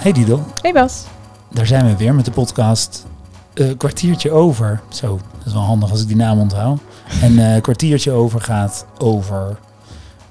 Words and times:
Hey 0.00 0.12
Didel, 0.12 0.44
Hey 0.62 0.72
Bas. 0.72 1.04
daar 1.50 1.66
zijn 1.66 1.86
we 1.86 1.96
weer 1.96 2.14
met 2.14 2.24
de 2.24 2.30
podcast 2.30 3.06
eh 3.54 3.76
Kwartiertje 3.76 4.30
Over. 4.30 4.80
Zo, 4.88 5.20
dat 5.36 5.46
is 5.46 5.52
wel 5.52 5.62
handig 5.62 5.90
als 5.90 6.00
ik 6.02 6.06
die 6.06 6.16
naam 6.16 6.38
onthoud. 6.38 6.80
En 7.22 7.54
eh 7.54 7.62
Kwartiertje 7.62 8.10
Over 8.10 8.40
gaat 8.40 8.86
over 8.98 9.58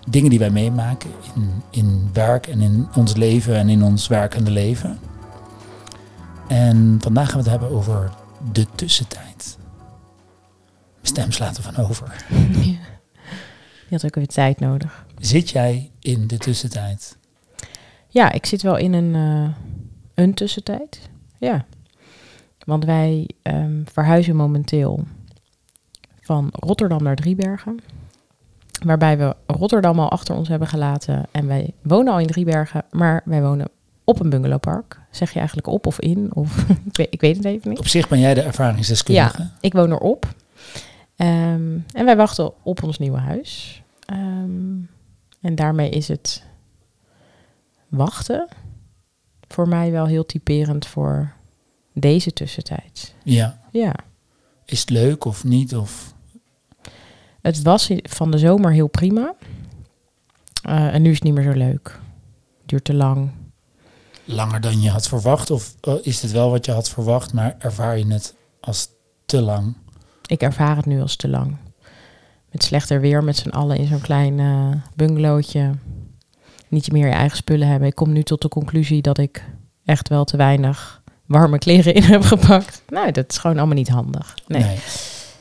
dingen 0.09 0.29
die 0.29 0.39
wij 0.39 0.49
meemaken 0.49 1.09
in, 1.35 1.63
in 1.69 2.09
werk 2.13 2.47
en 2.47 2.61
in 2.61 2.87
ons 2.95 3.15
leven 3.15 3.55
en 3.55 3.69
in 3.69 3.83
ons 3.83 4.07
werkende 4.07 4.51
leven. 4.51 4.99
En 6.47 6.97
vandaag 7.01 7.25
gaan 7.29 7.43
we 7.43 7.49
het 7.49 7.59
hebben 7.59 7.77
over 7.77 8.11
de 8.51 8.65
tussentijd. 8.75 9.57
Mijn 10.93 11.01
stem 11.01 11.31
slaat 11.31 11.57
er 11.57 11.63
van 11.63 11.75
over. 11.77 12.25
Je 13.89 13.95
had 13.95 14.05
ook 14.05 14.15
weer 14.15 14.27
tijd 14.27 14.59
nodig. 14.59 15.05
Zit 15.19 15.49
jij 15.49 15.91
in 15.99 16.27
de 16.27 16.37
tussentijd? 16.37 17.17
Ja, 18.09 18.31
ik 18.31 18.45
zit 18.45 18.61
wel 18.61 18.77
in 18.77 18.93
een, 18.93 19.15
eh, 19.15 19.49
een 20.13 20.33
tussentijd. 20.33 21.09
Ja. 21.37 21.65
Want 22.65 22.85
wij 22.85 23.29
ehm, 23.41 23.81
verhuizen 23.85 24.35
momenteel 24.35 25.03
van 26.21 26.49
Rotterdam 26.51 27.03
naar 27.03 27.15
Driebergen. 27.15 27.79
Waarbij 28.85 29.17
we 29.17 29.35
Rotterdam 29.45 29.99
al 29.99 30.09
achter 30.09 30.35
ons 30.35 30.47
hebben 30.47 30.67
gelaten. 30.67 31.25
En 31.31 31.47
wij 31.47 31.73
wonen 31.81 32.13
al 32.13 32.19
in 32.19 32.27
Driebergen, 32.27 32.83
maar 32.91 33.21
wij 33.25 33.41
wonen 33.41 33.69
op 34.03 34.19
een 34.19 34.29
bungalowpark. 34.29 34.99
Zeg 35.11 35.31
je 35.31 35.37
eigenlijk 35.37 35.67
op 35.67 35.85
of 35.85 35.99
in? 35.99 36.29
Of, 36.33 36.65
ik, 36.91 36.97
weet, 36.97 37.07
ik 37.09 37.21
weet 37.21 37.35
het 37.35 37.45
even 37.45 37.69
niet. 37.69 37.79
Op 37.79 37.87
zich 37.87 38.07
ben 38.07 38.19
jij 38.19 38.33
de 38.33 38.41
ervaringsdeskundige. 38.41 39.49
Ik 39.59 39.73
woon 39.73 39.91
erop. 39.91 40.33
Ehm, 41.15 41.77
en 41.93 42.05
wij 42.05 42.15
wachten 42.15 42.51
op 42.63 42.83
ons 42.83 42.99
nieuwe 42.99 43.17
huis. 43.17 43.81
Ehm, 44.05 44.77
en 45.41 45.55
daarmee 45.55 45.89
is 45.89 46.07
het 46.07 46.43
wachten 47.89 48.47
voor 49.47 49.67
mij 49.67 49.91
wel 49.91 50.05
heel 50.05 50.25
typerend 50.25 50.87
voor 50.87 51.33
deze 51.93 52.33
tussentijd. 52.33 53.13
ja. 53.23 53.57
Ja, 53.71 53.95
Is 54.65 54.79
het 54.79 54.89
leuk 54.89 55.25
of 55.25 55.43
niet? 55.43 55.75
Of 55.75 56.13
het 57.41 57.61
was 57.61 57.89
van 58.03 58.31
de 58.31 58.37
zomer 58.37 58.71
heel 58.71 58.87
prima. 58.87 59.33
Eh, 60.63 60.93
en 60.93 61.01
nu 61.01 61.09
is 61.09 61.15
het 61.15 61.23
niet 61.23 61.33
meer 61.33 61.43
zo 61.51 61.57
leuk. 61.57 61.99
Duurt 62.65 62.83
te 62.83 62.93
lang. 62.93 63.31
langer 64.25 64.61
dan 64.61 64.81
je 64.81 64.89
had 64.89 65.07
verwacht? 65.07 65.51
Of 65.51 65.75
eh, 65.81 65.93
is 66.01 66.21
het 66.21 66.31
wel 66.31 66.49
wat 66.49 66.65
je 66.65 66.71
had 66.71 66.89
verwacht, 66.89 67.33
maar 67.33 67.55
ervaar 67.59 67.97
je 67.97 68.07
het 68.13 68.35
als 68.59 68.87
te 69.25 69.41
lang? 69.41 69.75
Ik 70.25 70.41
ervaar 70.41 70.75
het 70.75 70.85
nu 70.85 71.01
als 71.01 71.15
te 71.15 71.27
lang. 71.27 71.57
Met 72.51 72.63
slechter 72.63 73.01
weer, 73.01 73.23
met 73.23 73.37
z'n 73.37 73.49
allen 73.49 73.77
in 73.77 73.87
zo'n 73.87 74.01
klein 74.01 74.39
eh 74.39 74.71
bungalowtje. 74.95 75.71
Niet 76.69 76.91
meer 76.91 77.07
je 77.07 77.13
eigen 77.13 77.37
spullen 77.37 77.67
hebben. 77.67 77.87
Ik 77.87 77.95
kom 77.95 78.11
nu 78.13 78.23
tot 78.23 78.41
de 78.41 78.47
conclusie 78.47 79.01
dat 79.01 79.17
ik 79.17 79.43
echt 79.85 80.09
wel 80.09 80.23
te 80.23 80.37
weinig 80.37 81.01
warme 81.25 81.57
kleren 81.57 81.93
in 81.93 82.03
heb 82.03 82.21
gepakt. 82.23 82.81
Nou, 82.89 83.11
dat 83.11 83.25
is 83.31 83.37
gewoon 83.37 83.57
allemaal 83.57 83.75
niet 83.75 83.89
handig. 83.89 84.35
Nee. 84.47 84.79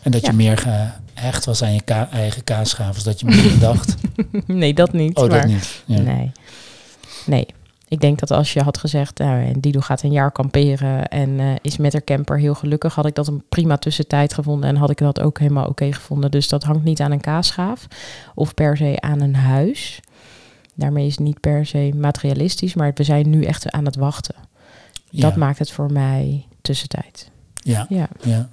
En 0.02 0.10
dat 0.10 0.26
je 0.26 0.32
meer 0.32 0.58
gehecht 0.58 1.44
was 1.44 1.62
aan 1.62 1.74
je 1.74 1.82
ka- 1.82 2.08
eigen 2.12 2.44
kaasschaaf, 2.44 2.94
als 2.94 3.04
dat 3.04 3.20
je 3.20 3.26
meer 3.26 3.58
dacht. 3.68 3.94
Nee, 4.46 4.74
dat 4.74 4.92
niet. 4.92 5.16
Oh, 5.16 5.22
dat 5.22 5.30
maar- 5.30 5.46
niet. 5.46 5.82
Ja. 5.86 6.00
Nee. 6.00 6.32
Nee. 7.26 7.46
Ik 7.88 8.00
denk 8.00 8.18
dat 8.18 8.30
als 8.30 8.52
je 8.52 8.62
had 8.62 8.78
gezegd, 8.78 9.18
nou, 9.18 9.60
Dido 9.60 9.80
gaat 9.80 10.02
een 10.02 10.12
jaar 10.12 10.32
kamperen 10.32 11.08
en 11.08 11.40
eh, 11.40 11.46
is 11.62 11.76
met 11.76 11.92
haar 11.92 12.04
camper 12.04 12.38
heel 12.38 12.54
gelukkig, 12.54 12.94
had 12.94 13.06
ik 13.06 13.14
dat 13.14 13.26
een 13.26 13.42
prima 13.48 13.76
tussentijd 13.76 14.34
gevonden 14.34 14.68
en 14.68 14.76
had 14.76 14.90
ik 14.90 14.98
dat 14.98 15.20
ook 15.20 15.38
helemaal 15.38 15.66
oké 15.68 15.92
gevonden. 15.92 16.30
Dus 16.30 16.48
dat 16.48 16.62
hangt 16.62 16.84
niet 16.84 17.00
aan 17.00 17.12
een 17.12 17.20
kaasschaaf 17.20 17.86
of 18.34 18.54
per 18.54 18.76
se 18.76 18.96
aan 19.00 19.20
een 19.20 19.34
huis. 19.36 20.00
Daarmee 20.78 21.06
is 21.06 21.12
het 21.16 21.24
niet 21.24 21.40
per 21.40 21.66
se 21.66 21.92
materialistisch, 21.96 22.74
maar 22.74 22.92
we 22.94 23.02
zijn 23.02 23.30
nu 23.30 23.44
echt 23.44 23.70
aan 23.70 23.84
het 23.84 23.96
wachten. 23.96 24.34
Ja. 25.10 25.20
Dat 25.20 25.36
maakt 25.36 25.58
het 25.58 25.70
voor 25.70 25.92
mij 25.92 26.46
tussentijd. 26.60 27.30
Ja. 27.54 27.86
Ja. 27.88 28.08
Ja. 28.22 28.48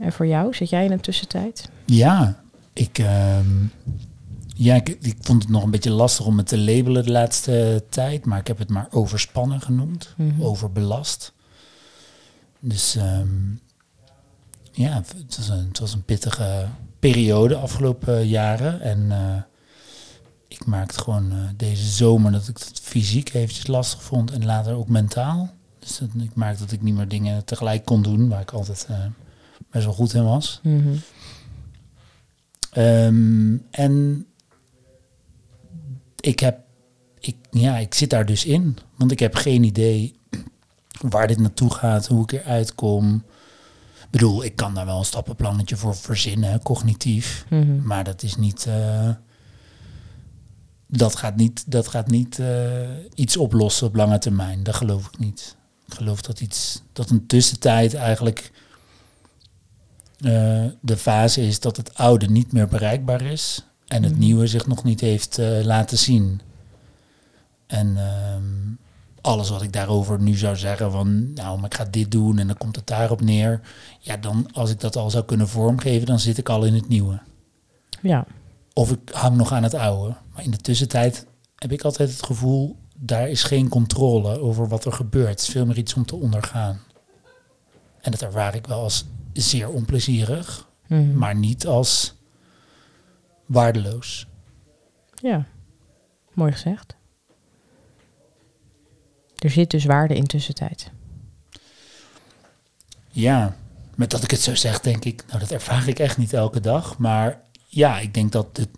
En 0.00 0.12
voor 0.12 0.26
jou, 0.26 0.54
zit 0.54 0.68
jij 0.70 0.84
in 0.84 0.92
een 0.92 1.00
tussentijd? 1.00 1.70
Ja, 1.84 2.40
ik, 2.72 2.98
ehm, 2.98 3.46
ja 4.54 4.74
ik, 4.74 4.88
ik 4.88 5.16
vond 5.20 5.42
het 5.42 5.52
nog 5.52 5.62
een 5.64 5.70
beetje 5.70 5.90
lastig 5.90 6.26
om 6.26 6.36
het 6.38 6.46
te 6.46 6.58
labelen 6.58 7.04
de 7.04 7.10
laatste 7.10 7.84
tijd, 7.88 8.24
maar 8.24 8.38
ik 8.38 8.46
heb 8.46 8.58
het 8.58 8.68
maar 8.68 8.86
overspannen 8.90 9.60
genoemd, 9.60 10.14
Mhm. 10.16 10.42
overbelast. 10.42 11.32
Dus 12.60 12.96
ehm, 12.96 13.28
ja, 14.72 14.94
het 14.94 15.36
was, 15.36 15.48
een, 15.48 15.66
het 15.68 15.78
was 15.78 15.92
een 15.94 16.04
pittige 16.04 16.66
periode 16.98 17.54
afgelopen 17.56 18.26
jaren. 18.28 18.80
En 18.80 19.12
eh, 19.12 19.42
ik 20.48 20.66
maakte 20.66 21.00
gewoon 21.00 21.32
eh, 21.32 21.38
deze 21.56 21.86
zomer 21.90 22.32
dat 22.32 22.48
ik 22.48 22.58
het 22.58 22.80
fysiek 22.82 23.34
eventjes 23.34 23.66
lastig 23.66 24.02
vond 24.02 24.30
en 24.30 24.44
later 24.44 24.74
ook 24.74 24.88
mentaal. 24.88 25.50
Dus 25.78 25.98
dat, 25.98 26.08
ik 26.18 26.34
maakte 26.34 26.62
dat 26.62 26.72
ik 26.72 26.82
niet 26.82 26.94
meer 26.94 27.08
dingen 27.08 27.44
tegelijk 27.44 27.84
kon 27.84 28.02
doen, 28.02 28.28
waar 28.28 28.40
ik 28.40 28.50
altijd 28.50 28.86
eh, 28.88 29.04
best 29.70 29.84
wel 29.84 29.94
goed 29.94 30.14
in 30.14 30.24
was. 30.24 30.60
Mhm. 30.62 30.94
Ehm, 32.70 33.56
en 33.70 34.26
ik 36.20 36.40
heb, 36.40 36.58
ik, 37.20 37.36
ja, 37.50 37.76
ik 37.78 37.94
zit 37.94 38.10
daar 38.10 38.26
dus 38.26 38.44
in, 38.44 38.78
want 38.96 39.10
ik 39.10 39.18
heb 39.18 39.34
geen 39.34 39.62
idee 39.62 40.18
waar 41.10 41.26
dit 41.26 41.38
naartoe 41.38 41.72
gaat, 41.74 42.06
hoe 42.06 42.22
ik 42.22 42.32
eruit 42.32 42.74
kom. 42.74 43.14
Ik 44.02 44.10
bedoel, 44.10 44.44
ik 44.44 44.56
kan 44.56 44.74
daar 44.74 44.86
wel 44.86 44.98
een 44.98 45.04
stappenplannetje 45.04 45.76
voor 45.76 45.96
verzinnen, 45.96 46.62
cognitief, 46.62 47.44
Mhm. 47.50 47.82
maar 47.86 48.04
dat 48.04 48.22
is 48.22 48.36
niet, 48.36 48.66
eh, 48.66 49.08
dat 50.88 51.16
gaat 51.16 51.36
niet, 51.36 51.64
dat 51.70 51.88
gaat 51.88 52.10
niet 52.10 52.38
eh, 52.38 52.88
iets 53.14 53.36
oplossen 53.36 53.86
op 53.86 53.94
lange 53.96 54.18
termijn. 54.18 54.62
Dat 54.62 54.74
geloof 54.74 55.06
ik 55.06 55.18
niet. 55.18 55.56
Ik 55.86 55.94
geloof 55.94 56.22
dat 56.22 56.40
iets, 56.40 56.82
dat 56.92 57.10
een 57.10 57.26
tussentijd 57.26 57.94
eigenlijk 57.94 58.50
eh, 60.18 60.64
de 60.80 60.96
fase 60.96 61.46
is 61.46 61.60
dat 61.60 61.76
het 61.76 61.94
oude 61.94 62.26
niet 62.26 62.52
meer 62.52 62.68
bereikbaar 62.68 63.22
is 63.22 63.64
en 63.86 64.02
het 64.02 64.12
Mhm. 64.12 64.20
nieuwe 64.20 64.46
zich 64.46 64.66
nog 64.66 64.84
niet 64.84 65.00
heeft 65.00 65.38
eh, 65.38 65.64
laten 65.64 65.98
zien. 65.98 66.40
En 67.66 67.96
ehm, 67.96 68.42
alles 69.20 69.48
wat 69.48 69.62
ik 69.62 69.72
daarover 69.72 70.20
nu 70.20 70.34
zou 70.36 70.56
zeggen 70.56 70.90
van, 70.92 71.32
nou, 71.32 71.56
maar 71.56 71.66
ik 71.70 71.74
ga 71.74 71.84
dit 71.84 72.10
doen 72.10 72.38
en 72.38 72.46
dan 72.46 72.56
komt 72.58 72.76
het 72.76 72.86
daarop 72.86 73.20
neer. 73.20 73.60
Ja, 73.98 74.16
dan 74.16 74.48
als 74.52 74.70
ik 74.70 74.80
dat 74.80 74.96
al 74.96 75.10
zou 75.10 75.24
kunnen 75.24 75.48
vormgeven, 75.48 76.06
dan 76.06 76.18
zit 76.18 76.38
ik 76.38 76.48
al 76.48 76.64
in 76.64 76.74
het 76.74 76.88
nieuwe. 76.88 77.20
Ja. 78.02 78.26
Of 78.78 78.90
ik 78.90 79.10
hang 79.10 79.36
nog 79.36 79.52
aan 79.52 79.62
het 79.62 79.74
oude. 79.74 80.14
Maar 80.34 80.44
in 80.44 80.50
de 80.50 80.56
tussentijd 80.56 81.26
heb 81.56 81.72
ik 81.72 81.82
altijd 81.82 82.10
het 82.10 82.22
gevoel, 82.22 82.76
daar 82.96 83.28
is 83.28 83.42
geen 83.42 83.68
controle 83.68 84.40
over 84.40 84.68
wat 84.68 84.84
er 84.84 84.92
gebeurt. 84.92 85.28
Het 85.28 85.40
is 85.40 85.48
veel 85.48 85.66
meer 85.66 85.78
iets 85.78 85.94
om 85.94 86.04
te 86.06 86.16
ondergaan. 86.16 86.80
En 88.00 88.10
dat 88.10 88.22
ervaar 88.22 88.54
ik 88.54 88.66
wel 88.66 88.80
als 88.82 89.04
zeer 89.32 89.68
onplezierig, 89.68 90.68
Mhm. 90.86 91.18
maar 91.18 91.34
niet 91.34 91.66
als 91.66 92.14
waardeloos. 93.46 94.26
Ja, 95.14 95.46
mooi 96.32 96.52
gezegd. 96.52 96.96
Er 99.36 99.50
zit 99.50 99.70
dus 99.70 99.84
waarde 99.84 100.14
in 100.16 100.26
tussentijd. 100.26 100.90
Ja, 103.08 103.56
met 103.94 104.10
dat 104.10 104.22
ik 104.22 104.30
het 104.30 104.40
zo 104.40 104.54
zeg, 104.54 104.80
denk 104.80 105.04
ik, 105.04 105.24
nou 105.26 105.38
dat 105.38 105.50
ervaar 105.50 105.88
ik 105.88 105.98
echt 105.98 106.18
niet 106.18 106.32
elke 106.32 106.60
dag. 106.60 106.98
Maar 106.98 107.46
ja, 107.68 107.98
ik 107.98 108.14
denk 108.14 108.32
dat 108.32 108.56
de, 108.56 108.68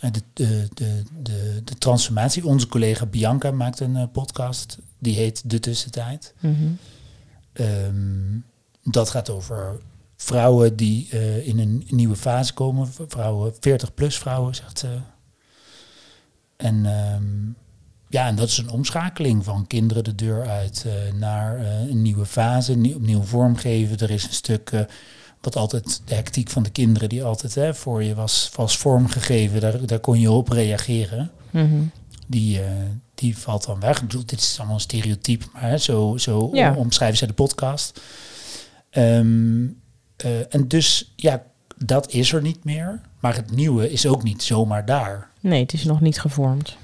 de, 0.00 0.22
de, 0.32 0.68
de, 0.74 1.02
de, 1.22 1.60
de 1.64 1.74
transformatie, 1.78 2.46
onze 2.46 2.66
collega 2.66 3.06
Bianca 3.06 3.50
maakt 3.50 3.80
een 3.80 3.96
eh, 3.96 4.04
podcast, 4.12 4.78
die 4.98 5.14
heet 5.14 5.50
De 5.50 5.60
Tussentijd. 5.60 6.34
Mhm. 6.40 6.54
Ehm, 7.52 8.38
dat 8.82 9.10
gaat 9.10 9.30
over 9.30 9.80
vrouwen 10.16 10.76
die 10.76 11.08
eh, 11.10 11.46
in 11.46 11.58
een 11.58 11.86
nieuwe 11.88 12.16
fase 12.16 12.54
komen. 12.54 12.92
Vrouwen, 13.08 13.54
40 13.60 13.94
plus 13.94 14.18
vrouwen, 14.18 14.54
zegt 14.54 14.78
ze. 14.78 14.98
En 16.56 16.86
ehm, 16.86 17.52
ja, 18.14 18.26
en 18.26 18.34
dat 18.34 18.48
is 18.48 18.58
een 18.58 18.70
omschakeling 18.70 19.44
van 19.44 19.66
kinderen 19.66 20.04
de 20.04 20.14
deur 20.14 20.48
uit 20.48 20.84
eh, 20.86 21.12
naar 21.14 21.58
eh, 21.58 21.80
een 21.80 22.02
nieuwe 22.02 22.26
fase, 22.26 22.76
nieuw, 22.76 22.96
opnieuw 22.96 23.22
vormgeven. 23.22 23.98
Er 23.98 24.10
is 24.10 24.24
een 24.24 24.32
stuk 24.32 24.70
eh, 24.70 24.80
wat 25.44 25.56
altijd 25.56 26.00
de 26.04 26.14
hectiek 26.14 26.48
van 26.50 26.62
de 26.62 26.70
kinderen 26.70 27.08
die 27.08 27.24
altijd 27.24 27.54
hè, 27.54 27.74
voor 27.74 28.02
je 28.02 28.14
was, 28.14 28.50
was 28.54 28.76
vormgegeven. 28.76 29.60
Daar, 29.60 29.86
daar 29.86 29.98
kon 30.00 30.20
je 30.20 30.30
op 30.30 30.48
reageren 30.48 31.30
Mhm. 31.50 31.82
die, 32.26 32.60
eh, 32.62 32.70
die 33.14 33.38
valt 33.38 33.66
dan 33.66 33.80
weg. 33.80 33.96
Ik 34.00 34.06
bedoel, 34.06 34.26
dit 34.26 34.40
is 34.40 34.54
allemaal 34.56 34.74
een 34.74 34.80
stereotype, 34.80 35.44
maar 35.52 35.62
hè, 35.62 35.78
zo, 35.78 36.16
zo 36.16 36.50
Ja. 36.52 36.74
omschrijven 36.74 37.18
zij 37.18 37.26
de 37.26 37.32
podcast. 37.32 38.00
Ehm, 38.90 39.64
eh, 40.16 40.54
en 40.54 40.68
dus, 40.68 41.12
ja, 41.16 41.42
dat 41.76 42.10
is 42.12 42.32
er 42.32 42.42
niet 42.42 42.64
meer. 42.64 43.00
Maar 43.20 43.34
het 43.34 43.50
nieuwe 43.50 43.90
is 43.92 44.06
ook 44.06 44.22
niet 44.22 44.42
zomaar 44.42 44.86
daar. 44.86 45.28
Nee, 45.40 45.62
het 45.62 45.72
is 45.72 45.84
nog 45.84 46.00
niet 46.00 46.20
gevormd. 46.20 46.76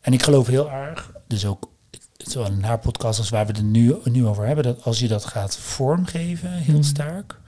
En 0.00 0.12
ik 0.12 0.22
geloof 0.22 0.46
heel 0.46 0.70
erg, 0.70 1.12
dus 1.26 1.44
ook 1.46 1.70
zowel 2.16 2.50
in 2.50 2.62
haar 2.62 2.78
podcast 2.78 3.18
als 3.18 3.28
waar 3.28 3.46
we 3.46 3.52
het 3.52 3.62
nu, 3.62 3.96
nu 4.04 4.26
over 4.26 4.46
hebben, 4.46 4.64
dat 4.64 4.84
als 4.84 4.98
je 4.98 5.08
dat 5.08 5.24
gaat 5.24 5.56
vormgeven, 5.56 6.50
heel 6.52 6.74
Mhm. 6.74 6.82
sterk, 6.82 7.40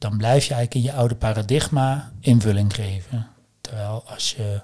dan 0.00 0.16
blijf 0.16 0.44
je 0.46 0.54
eigenlijk 0.54 0.74
in 0.86 0.92
je 0.92 0.98
oude 0.98 1.14
paradigma 1.14 2.12
invulling 2.20 2.74
geven. 2.74 3.26
Terwijl 3.60 4.02
als 4.06 4.32
je 4.32 4.60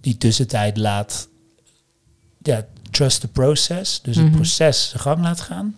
die 0.00 0.16
tussentijd 0.16 0.76
laat 0.76 1.28
ja, 2.42 2.64
trust 2.90 3.20
the 3.20 3.28
process, 3.28 4.00
dus 4.02 4.16
het 4.16 4.26
Mhm. 4.26 4.34
proces 4.34 4.88
zijn 4.88 5.02
gang 5.02 5.20
laat 5.20 5.40
gaan, 5.40 5.76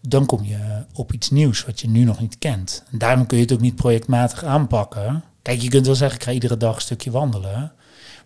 dan 0.00 0.26
kom 0.26 0.44
je 0.44 0.84
op 0.92 1.12
iets 1.12 1.30
nieuws 1.30 1.64
wat 1.64 1.80
je 1.80 1.88
nu 1.88 2.04
nog 2.04 2.20
niet 2.20 2.38
kent. 2.38 2.82
En 2.90 2.98
daarom 2.98 3.26
kun 3.26 3.36
je 3.36 3.42
het 3.42 3.52
ook 3.52 3.60
niet 3.60 3.74
projectmatig 3.76 4.44
aanpakken. 4.44 5.24
Kijk, 5.42 5.60
je 5.60 5.68
kunt 5.68 5.86
wel 5.86 5.94
zeggen, 5.94 6.18
ik 6.18 6.24
ga 6.24 6.30
iedere 6.32 6.56
dag 6.56 6.74
een 6.74 6.80
stukje 6.80 7.10
wandelen. 7.10 7.72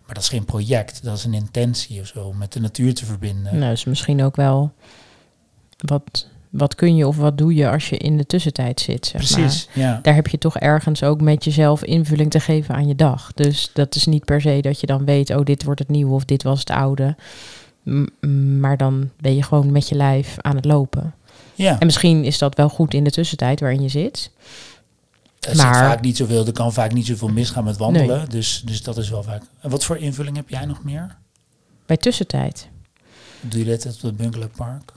Maar 0.07 0.15
dat 0.15 0.23
is 0.23 0.29
geen 0.29 0.45
project, 0.45 1.03
dat 1.03 1.17
is 1.17 1.25
een 1.25 1.35
intentie 1.35 2.01
of 2.01 2.07
zo, 2.07 2.25
om 2.25 2.37
met 2.39 2.53
de 2.53 2.61
natuur 2.61 2.95
te 2.95 3.05
verbinden. 3.05 3.59
Nou, 3.59 3.71
dus 3.71 3.85
misschien 3.85 4.23
ook 4.23 4.37
wel 4.37 4.73
wat, 5.79 6.29
wat 6.57 6.75
kun 6.75 6.97
je 6.97 7.07
of 7.07 7.17
wat 7.17 7.39
doe 7.39 7.55
je 7.55 7.71
als 7.71 7.89
je 7.89 7.97
in 7.97 8.17
de 8.17 8.27
tussentijd 8.27 8.81
zit. 8.81 9.07
Zeg 9.07 9.31
maar. 9.31 9.41
Precies, 9.41 9.69
ja. 9.73 9.99
Daar 10.03 10.15
heb 10.15 10.27
je 10.27 10.39
toch 10.39 10.57
ergens 10.59 11.03
ook 11.03 11.21
met 11.21 11.45
jezelf 11.45 11.85
invulling 11.85 12.31
te 12.31 12.41
geven 12.41 12.75
aan 12.75 12.89
je 12.89 12.95
dag. 12.95 13.33
Dus 13.35 13.71
dat 13.73 13.95
is 13.95 14.07
niet 14.07 14.25
per 14.25 14.41
se 14.41 14.59
dat 14.61 14.81
je 14.81 14.87
dan 14.87 15.05
weet, 15.05 15.31
oh, 15.31 15.45
dit 15.45 15.65
wordt 15.65 15.81
het 15.81 15.89
nieuwe 15.89 16.15
of 16.15 16.25
dit 16.25 16.43
was 16.43 16.59
het 16.61 16.71
oude. 16.71 17.17
M- 17.83 18.61
maar 18.61 18.77
dan 18.77 19.11
ben 19.21 19.35
je 19.35 19.43
gewoon 19.43 19.73
met 19.73 19.89
je 19.89 19.95
lijf 19.95 20.37
aan 20.41 20.57
het 20.57 20.65
lopen. 20.65 21.15
ja. 21.55 21.79
En 21.79 21.87
misschien 21.87 22.25
is 22.25 22.39
dat 22.39 22.55
wel 22.57 22.69
goed 22.69 22.95
in 22.95 23.05
de 23.05 23.11
tussentijd 23.11 23.61
waarin 23.61 23.83
je 23.83 23.89
zit. 23.89 24.31
Er 25.41 25.57
maar- 25.57 25.75
vaak 25.75 26.01
niet 26.01 26.17
zoveel, 26.17 26.47
er 26.47 26.53
kan 26.53 26.73
vaak 26.73 26.93
niet 26.93 27.07
zoveel 27.07 27.29
misgaan 27.29 27.65
met 27.65 27.77
wandelen. 27.77 28.29
Dus, 28.29 28.63
dus 28.65 28.83
dat 28.83 28.97
is 28.99 29.11
wel 29.11 29.23
vaak. 29.23 29.43
En 29.61 29.71
wat 29.71 29.85
voor 29.85 29.97
invulling 29.97 30.37
heb 30.37 30.49
jij 30.49 30.65
nog 30.65 30.85
meer? 30.85 31.17
Bij 31.87 31.97
tussentijd. 31.97 32.69
Doe 33.41 33.59
je 33.59 33.65
dit 33.65 34.05
op 34.05 34.19
het 34.19 34.53
Park? 34.57 34.93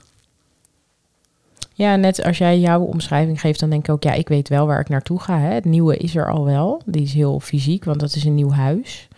Ja, 1.80 1.96
net 1.96 2.22
als 2.24 2.38
jij 2.38 2.58
jouw 2.58 2.80
omschrijving 2.80 3.40
geeft, 3.40 3.60
dan 3.60 3.70
denk 3.70 3.84
ik 3.88 3.94
ook, 3.94 4.02
ja, 4.02 4.12
ik 4.12 4.28
weet 4.28 4.48
wel 4.48 4.66
waar 4.66 4.80
ik 4.80 4.88
naartoe 4.88 5.20
ga. 5.20 5.38
Hè. 5.38 5.52
Het 5.52 5.64
nieuwe 5.64 5.96
is 5.96 6.16
er 6.16 6.30
al 6.32 6.44
wel. 6.44 6.82
Die 6.86 7.02
is 7.02 7.12
heel 7.12 7.40
fysiek, 7.40 7.84
want 7.84 8.00
dat 8.00 8.14
is 8.14 8.24
een 8.24 8.34
nieuw 8.34 8.50
huis. 8.50 9.08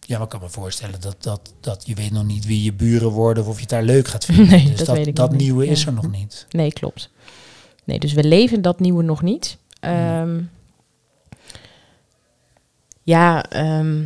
Ja, 0.00 0.14
maar 0.14 0.22
ik 0.22 0.28
kan 0.28 0.40
me 0.40 0.48
voorstellen 0.48 1.00
dat, 1.00 1.16
dat, 1.22 1.54
dat 1.60 1.82
je 1.86 1.94
weet 1.94 2.10
nog 2.10 2.24
niet 2.24 2.46
wie 2.46 2.62
je 2.62 2.72
buren 2.72 3.08
worden 3.10 3.42
of 3.42 3.48
of 3.48 3.54
je 3.54 3.60
het 3.60 3.70
daar 3.70 3.82
leuk 3.82 4.08
gaat 4.08 4.24
vinden. 4.24 4.48
Nee, 4.56 4.64
dus 4.66 4.76
dat 4.76 4.86
dat, 4.86 4.96
weet 4.96 5.06
ik 5.06 5.16
dat 5.16 5.30
niet. 5.30 5.40
nieuwe 5.40 5.66
is 5.66 5.80
Ja. 5.80 5.86
er 5.86 5.92
nog 5.92 6.10
niet. 6.10 6.46
Nee, 6.50 6.72
klopt. 6.72 7.10
Nee, 7.84 7.98
dus 7.98 8.12
we 8.12 8.24
leven 8.24 8.62
dat 8.62 8.80
nieuwe 8.80 9.02
nog 9.02 9.22
niet. 9.22 9.56
Ehm, 9.80 10.40
ja, 13.02 13.44
ehm, 13.50 14.02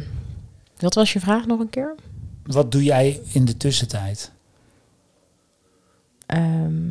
wat 0.79 0.95
was 0.95 1.13
je 1.13 1.21
vraag 1.21 1.47
nog 1.47 1.61
een 1.61 1.71
keer? 1.71 1.95
Wat 2.43 2.73
doe 2.73 2.83
jij 2.83 3.21
in 3.33 3.45
de 3.45 3.57
tussentijd? 3.57 4.33
Ehm, 6.27 6.87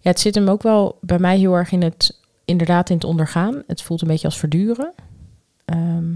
ja, 0.00 0.10
het 0.10 0.20
zit 0.20 0.34
hem 0.34 0.48
ook 0.48 0.62
wel 0.62 0.98
bij 1.00 1.18
mij 1.18 1.38
heel 1.38 1.54
erg 1.54 1.72
in 1.72 1.82
het, 1.82 2.18
inderdaad 2.44 2.90
in 2.90 2.96
het 2.96 3.04
ondergaan. 3.04 3.62
Het 3.66 3.82
voelt 3.82 4.02
een 4.02 4.08
beetje 4.08 4.26
als 4.26 4.38
verduren. 4.38 4.92
Ehm, 5.64 6.14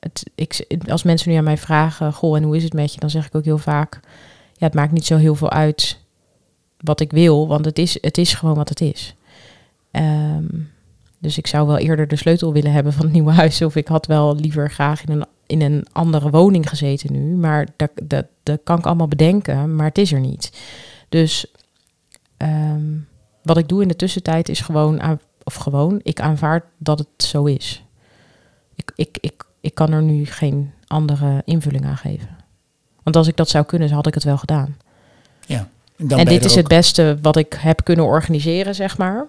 het, 0.00 0.30
ik, 0.34 0.66
als 0.88 1.02
mensen 1.02 1.30
nu 1.30 1.36
aan 1.36 1.44
mij 1.44 1.58
vragen, 1.58 2.12
goh, 2.12 2.36
en 2.36 2.42
hoe 2.42 2.56
is 2.56 2.62
het 2.64 2.72
met 2.72 2.94
je? 2.94 3.00
Dan 3.00 3.10
zeg 3.10 3.26
ik 3.26 3.34
ook 3.34 3.44
heel 3.44 3.58
vaak, 3.58 4.00
ja, 4.54 4.66
het 4.66 4.74
maakt 4.74 4.92
niet 4.92 5.06
zo 5.06 5.16
heel 5.16 5.34
veel 5.34 5.50
uit 5.50 6.00
wat 6.80 7.00
ik 7.00 7.10
wil, 7.10 7.48
want 7.48 7.64
het 7.64 7.78
is, 7.78 7.98
het 8.00 8.18
is 8.18 8.34
gewoon 8.34 8.54
wat 8.54 8.68
het 8.68 8.80
is. 8.80 9.14
Ehm, 9.90 10.46
dus 11.18 11.38
ik 11.38 11.46
zou 11.46 11.66
wel 11.66 11.78
eerder 11.78 12.08
de 12.08 12.16
sleutel 12.16 12.52
willen 12.52 12.72
hebben 12.72 12.92
van 12.92 13.04
het 13.04 13.12
nieuwe 13.12 13.32
huis. 13.32 13.62
Of 13.62 13.76
ik 13.76 13.88
had 13.88 14.06
wel 14.06 14.34
liever 14.36 14.70
graag 14.70 15.04
in 15.04 15.12
een, 15.12 15.26
in 15.46 15.62
een 15.62 15.86
andere 15.92 16.30
woning 16.30 16.68
gezeten 16.68 17.12
nu. 17.12 17.36
Maar 17.36 17.68
dat, 17.76 17.90
dat, 18.02 18.26
dat 18.42 18.60
kan 18.64 18.78
ik 18.78 18.86
allemaal 18.86 19.08
bedenken, 19.08 19.74
maar 19.74 19.86
het 19.86 19.98
is 19.98 20.12
er 20.12 20.20
niet. 20.20 20.52
Dus 21.08 21.46
ehm, 22.38 22.82
wat 23.42 23.56
ik 23.58 23.68
doe 23.68 23.82
in 23.82 23.88
de 23.88 23.96
tussentijd 23.96 24.48
is 24.48 24.60
gewoon, 24.60 25.00
aan, 25.00 25.20
of 25.44 25.54
gewoon, 25.54 26.00
ik 26.02 26.20
aanvaard 26.20 26.64
dat 26.78 26.98
het 26.98 27.08
zo 27.16 27.44
is. 27.44 27.82
Ik, 28.74 28.92
ik, 28.96 29.18
ik, 29.20 29.44
ik 29.60 29.74
kan 29.74 29.92
er 29.92 30.02
nu 30.02 30.26
geen 30.26 30.72
andere 30.86 31.42
invulling 31.44 31.84
aan 31.86 31.96
geven. 31.96 32.28
Want 33.02 33.16
als 33.16 33.26
ik 33.26 33.36
dat 33.36 33.48
zou 33.48 33.64
kunnen, 33.64 33.90
had 33.90 34.06
ik 34.06 34.14
het 34.14 34.24
wel 34.24 34.36
gedaan. 34.38 34.76
Dan 36.00 36.18
en 36.18 36.24
dit 36.24 36.44
is 36.44 36.50
ook- 36.50 36.56
het 36.56 36.68
beste 36.68 37.18
wat 37.22 37.36
ik 37.36 37.56
heb 37.60 37.84
kunnen 37.84 38.04
organiseren, 38.04 38.74
zeg 38.74 38.98
maar. 38.98 39.24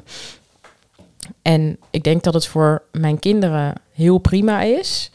En 1.42 1.78
ik 1.90 2.04
denk 2.04 2.24
dat 2.24 2.34
het 2.34 2.48
voor 2.48 2.82
mijn 2.92 3.20
kinderen 3.20 3.74
heel 3.94 4.18
prima 4.18 4.62
is. 4.62 5.12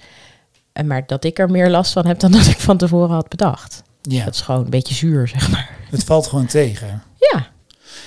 En 0.72 0.86
Maar 0.86 1.06
dat 1.06 1.24
ik 1.24 1.38
er 1.38 1.50
meer 1.50 1.70
last 1.70 1.92
van 1.92 2.06
heb 2.06 2.18
dan 2.18 2.32
dat 2.32 2.46
ik 2.46 2.58
van 2.60 2.76
tevoren 2.76 3.14
had 3.14 3.28
bedacht. 3.28 3.82
Ja, 4.02 4.24
Dat 4.24 4.34
is 4.34 4.40
gewoon 4.40 4.64
een 4.64 4.70
beetje 4.70 4.94
zuur, 4.94 5.28
zeg 5.28 5.50
maar. 5.50 5.70
het 5.90 6.04
valt 6.04 6.26
gewoon 6.26 6.46
tegen. 6.46 7.02
Ja. 7.18 7.46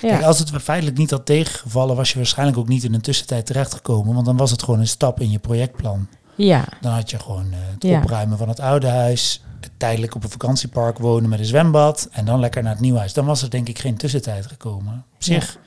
Kijk, 0.01 0.21
Ja, 0.21 0.27
als 0.27 0.39
het 0.39 0.51
feitelijk 0.61 0.97
niet 0.97 1.11
had 1.11 1.25
tegengevallen, 1.25 1.95
was 1.95 2.11
je 2.11 2.17
waarschijnlijk 2.17 2.57
ook 2.57 2.67
niet 2.67 2.83
in 2.83 2.93
een 2.93 3.01
tussentijd 3.01 3.45
terechtgekomen. 3.45 4.13
Want 4.13 4.25
dan 4.25 4.37
was 4.37 4.51
het 4.51 4.63
gewoon 4.63 4.79
een 4.79 4.87
stap 4.87 5.19
in 5.19 5.31
je 5.31 5.39
projectplan. 5.39 6.07
ja, 6.35 6.65
Dan 6.81 6.91
had 6.91 7.09
je 7.09 7.19
gewoon 7.19 7.51
eh, 7.51 7.57
het 7.73 7.83
Ja. 7.83 7.97
opruimen 8.01 8.37
van 8.37 8.49
het 8.49 8.59
oude 8.59 8.87
huis, 8.87 9.43
tijdelijk 9.77 10.15
op 10.15 10.23
een 10.23 10.29
vakantiepark 10.29 10.97
wonen 10.97 11.29
met 11.29 11.39
een 11.39 11.45
zwembad 11.45 12.07
en 12.11 12.25
dan 12.25 12.39
lekker 12.39 12.63
naar 12.63 12.71
het 12.71 12.81
nieuwe 12.81 12.97
huis. 12.97 13.13
Dan 13.13 13.25
was 13.25 13.41
er 13.41 13.49
denk 13.49 13.67
ik 13.69 13.79
geen 13.79 13.97
tussentijd 13.97 14.45
gekomen. 14.45 15.05
Op 15.15 15.23
zich. 15.23 15.57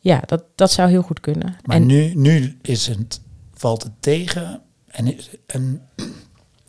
ja 0.00 0.22
dat, 0.26 0.44
dat 0.54 0.70
zou 0.72 0.90
heel 0.90 1.02
goed 1.02 1.20
kunnen. 1.20 1.56
Maar 1.62 1.76
en 1.76 1.86
nu, 1.86 2.14
nu 2.14 2.58
is 2.62 2.86
het, 2.86 3.20
valt 3.54 3.82
het 3.82 3.92
tegen 4.00 4.60
en 4.90 5.16
is, 5.16 5.30
en 5.46 5.82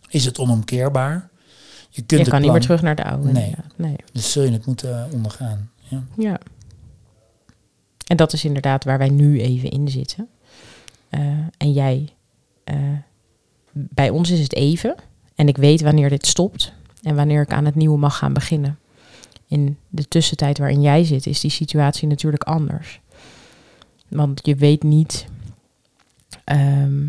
is 0.09 0.25
het 0.25 0.39
onomkeerbaar. 0.39 1.29
Je 1.89 2.01
kunt 2.01 2.25
je 2.25 2.31
kan 2.31 2.41
niet 2.41 2.51
meer 2.51 2.61
terug 2.61 2.81
naar 2.81 2.95
de 2.95 3.03
oude. 3.05 3.31
Nee. 3.31 3.55
nee. 3.75 3.95
Dus 4.11 4.31
zul 4.31 4.43
je 4.43 4.51
het 4.51 4.65
moeten 4.65 5.09
ondergaan. 5.11 5.69
Ja. 5.87 6.03
Ja. 6.17 6.39
En 8.07 8.17
dat 8.17 8.33
is 8.33 8.45
inderdaad 8.45 8.83
waar 8.83 8.97
wij 8.97 9.09
nu 9.09 9.41
even 9.41 9.69
in 9.69 9.89
zitten. 9.89 10.27
Eh, 11.09 11.21
en 11.57 11.73
jij, 11.73 12.09
eh, 12.63 12.77
bij 13.71 14.09
ons 14.09 14.29
is 14.29 14.39
het 14.39 14.53
even. 14.53 14.95
En 15.35 15.47
ik 15.47 15.57
weet 15.57 15.81
wanneer 15.81 16.09
dit 16.09 16.25
stopt 16.25 16.73
en 17.01 17.15
wanneer 17.15 17.41
ik 17.41 17.51
aan 17.51 17.65
het 17.65 17.75
nieuwe 17.75 17.97
mag 17.97 18.17
gaan 18.17 18.33
beginnen. 18.33 18.79
In 19.47 19.77
de 19.89 20.07
tussentijd 20.07 20.57
waarin 20.57 20.81
jij 20.81 21.03
zit, 21.03 21.25
is 21.25 21.39
die 21.39 21.51
situatie 21.51 22.07
natuurlijk 22.07 22.43
anders. 22.43 22.99
Want 24.07 24.39
je 24.43 24.55
weet 24.55 24.83
niet 24.83 25.25
ehm, 26.43 27.07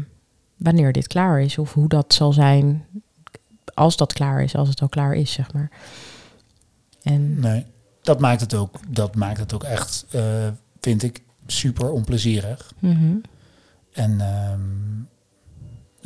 wanneer 0.57 0.93
dit 0.93 1.07
klaar 1.07 1.41
is 1.41 1.59
of 1.59 1.73
hoe 1.73 1.89
dat 1.89 2.15
zal 2.15 2.33
zijn 2.33 2.85
als 3.75 3.97
dat 3.97 4.13
klaar 4.13 4.43
is, 4.43 4.55
als 4.55 4.69
het 4.69 4.83
al 4.83 4.89
klaar 4.89 5.15
is, 5.15 5.33
zeg 5.33 5.53
maar. 5.53 5.71
En 7.03 7.41
Nee, 7.41 7.65
dat 8.07 8.21
maakt 8.21 8.41
het 8.41 8.55
ook, 8.55 8.77
dat 8.89 9.15
maakt 9.15 9.39
het 9.39 9.53
ook 9.55 9.65
echt, 9.65 10.07
eh, 10.11 10.49
vind 10.81 11.03
ik, 11.03 11.23
super 11.47 11.91
onplezierig. 11.91 12.73
Mhm. 12.79 13.17
En 13.93 14.21
ehm, 14.21 14.61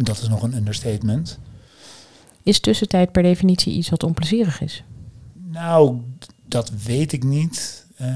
dat 0.05 0.19
is 0.19 0.29
nog 0.29 0.43
een 0.43 0.55
understatement. 0.55 1.39
Is 2.43 2.61
tussentijd 2.61 3.13
per 3.13 3.23
definitie 3.23 3.75
iets 3.75 3.89
wat 3.89 4.03
onplezierig 4.03 4.61
is? 4.61 4.85
Nou, 5.35 6.01
dat 6.47 6.71
weet 6.71 7.13
ik 7.13 7.25
niet. 7.25 7.87
Eh, 7.97 8.15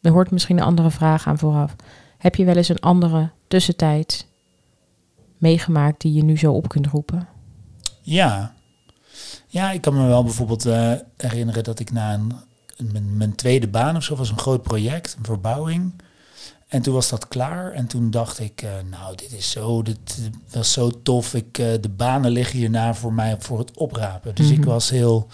Er 0.00 0.10
hoort 0.10 0.30
misschien 0.30 0.58
een 0.58 0.64
andere 0.64 0.90
vraag 0.90 1.26
aan 1.26 1.38
vooraf. 1.38 1.76
Heb 2.18 2.34
je 2.34 2.44
wel 2.44 2.56
eens 2.56 2.68
een 2.68 2.80
andere 2.80 3.30
tussentijd 3.48 4.26
meegemaakt 5.38 6.00
die 6.00 6.12
je 6.12 6.22
nu 6.24 6.38
zo 6.38 6.52
op 6.52 6.68
kunt 6.68 6.86
roepen? 6.86 7.28
ja. 8.02 8.56
Ja, 9.50 9.70
ik 9.70 9.80
kan 9.80 9.94
me 9.94 10.06
wel 10.06 10.24
bijvoorbeeld 10.24 10.66
eh, 10.66 10.92
herinneren 11.16 11.64
dat 11.64 11.78
ik 11.78 11.90
na 11.92 12.14
een, 12.14 12.32
mijn, 12.92 13.16
mijn 13.16 13.34
tweede 13.34 13.68
baan 13.68 13.96
of 13.96 14.02
zo 14.02 14.16
was 14.16 14.30
een 14.30 14.38
groot 14.38 14.62
project, 14.62 15.14
een 15.18 15.24
verbouwing. 15.24 15.92
En 16.68 16.82
toen 16.82 16.94
was 16.94 17.08
dat 17.08 17.28
klaar 17.28 17.72
en 17.72 17.86
toen 17.86 18.10
dacht 18.10 18.38
ik, 18.40 18.62
eh, 18.62 18.70
nou, 18.90 19.16
dit 19.16 19.32
is 19.32 19.50
zo, 19.50 19.82
dit 19.82 20.30
was 20.50 20.72
zo 20.72 21.02
tof. 21.02 21.34
Ik, 21.34 21.58
eh, 21.58 21.66
de 21.80 21.88
banen 21.88 22.30
liggen 22.30 22.58
hierna 22.58 22.94
voor 22.94 23.12
mij 23.12 23.36
voor 23.38 23.58
het 23.58 23.76
oprapen. 23.76 24.34
Dus 24.34 24.50
ik 24.50 24.58
Mhm. 24.58 24.68
was 24.68 24.90
heel 24.90 25.26